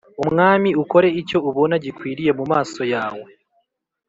[0.23, 3.27] umwami Ukore icyo ubona gikwiriye mu maso yawe